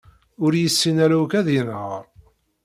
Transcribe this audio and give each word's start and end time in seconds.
Ur 0.43 0.51
yessin 0.55 0.97
ara 1.05 1.15
akk 1.23 1.33
ad 1.39 1.47
yenheṛ. 1.55 2.01